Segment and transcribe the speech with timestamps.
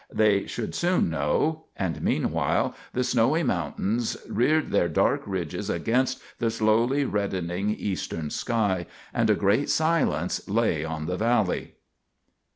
[0.11, 6.49] They should soon know; and meanwhile the snowy mountains reared their dark ridges against the
[6.49, 11.75] slowly reddening eastern sky, and a great silence lay on the valley.